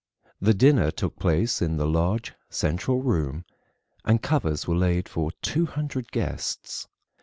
The 0.41 0.55
dinner 0.55 0.89
took 0.89 1.19
place 1.19 1.61
in 1.61 1.77
the 1.77 1.85
large 1.85 2.33
central 2.49 3.03
room, 3.03 3.45
and 4.03 4.19
covers 4.19 4.67
were 4.67 4.73
laid 4.75 5.07
for 5.07 5.31
200 5.43 6.11
guests. 6.11 6.87